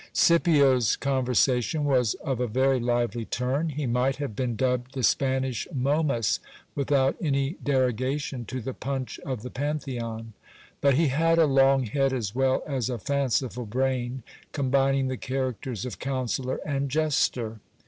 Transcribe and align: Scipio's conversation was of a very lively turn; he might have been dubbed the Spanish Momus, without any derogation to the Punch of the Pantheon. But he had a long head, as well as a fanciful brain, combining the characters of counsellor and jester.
Scipio's 0.13 0.95
conversation 0.95 1.85
was 1.85 2.15
of 2.23 2.39
a 2.39 2.47
very 2.47 2.79
lively 2.79 3.23
turn; 3.23 3.69
he 3.69 3.85
might 3.85 4.15
have 4.15 4.35
been 4.35 4.55
dubbed 4.55 4.95
the 4.95 5.03
Spanish 5.03 5.67
Momus, 5.71 6.39
without 6.73 7.15
any 7.21 7.55
derogation 7.63 8.43
to 8.45 8.61
the 8.61 8.73
Punch 8.73 9.19
of 9.23 9.43
the 9.43 9.51
Pantheon. 9.51 10.33
But 10.81 10.95
he 10.95 11.09
had 11.09 11.37
a 11.37 11.45
long 11.45 11.85
head, 11.85 12.13
as 12.13 12.33
well 12.33 12.63
as 12.65 12.89
a 12.89 12.97
fanciful 12.97 13.67
brain, 13.67 14.23
combining 14.53 15.07
the 15.07 15.17
characters 15.17 15.85
of 15.85 15.99
counsellor 15.99 16.59
and 16.65 16.89
jester. 16.89 17.59